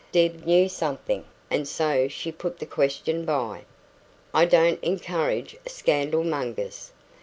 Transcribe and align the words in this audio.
Deb 0.11 0.45
knew 0.47 0.67
something, 0.67 1.25
and 1.51 1.67
so 1.67 2.07
she 2.07 2.31
put 2.31 2.57
the 2.57 2.65
question 2.65 3.23
by. 3.23 3.65
"I 4.33 4.45
don't 4.45 4.83
encourage 4.83 5.55
scandalmongers. 5.67 6.89